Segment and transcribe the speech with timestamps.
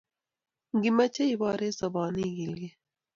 [0.75, 2.73] ngimeche iboor eng soboni igilgei